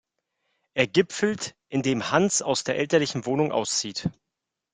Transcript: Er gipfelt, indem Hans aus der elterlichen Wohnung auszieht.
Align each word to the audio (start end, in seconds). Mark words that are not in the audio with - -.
Er 0.73 0.87
gipfelt, 0.87 1.55
indem 1.69 2.09
Hans 2.09 2.41
aus 2.41 2.63
der 2.63 2.75
elterlichen 2.75 3.27
Wohnung 3.27 3.51
auszieht. 3.51 4.09